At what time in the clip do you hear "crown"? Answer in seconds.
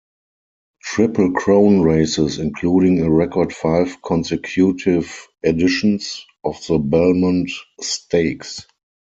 1.33-1.83